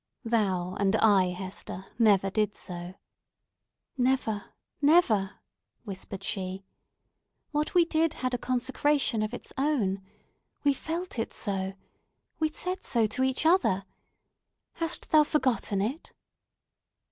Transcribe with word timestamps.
Thou 0.25 0.73
and 0.79 0.95
I, 0.95 1.25
Hester, 1.27 1.85
never 1.99 2.31
did 2.31 2.55
so!" 2.55 2.95
"Never, 3.99 4.45
never!" 4.81 5.41
whispered 5.83 6.23
she. 6.23 6.63
"What 7.51 7.75
we 7.75 7.85
did 7.85 8.15
had 8.15 8.33
a 8.33 8.39
consecration 8.39 9.21
of 9.21 9.31
its 9.31 9.53
own. 9.59 10.01
We 10.63 10.73
felt 10.73 11.19
it 11.19 11.33
so! 11.35 11.75
We 12.39 12.49
said 12.49 12.83
so 12.83 13.05
to 13.05 13.21
each 13.21 13.45
other. 13.45 13.85
Hast 14.73 15.11
thou 15.11 15.23
forgotten 15.23 15.83
it?" 15.83 16.11